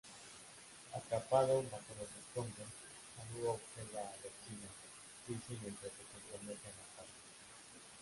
Atrapado 0.95 1.61
bajo 1.71 1.93
los 1.99 2.09
escombros, 2.25 2.67
Haruo 3.19 3.51
observa 3.51 3.99
a 4.01 4.13
Godzilla 4.17 4.67
irse 5.29 5.57
mientras 5.61 5.93
se 5.93 6.03
compromete 6.11 6.69
a 6.69 6.71
matarlo. 6.71 7.13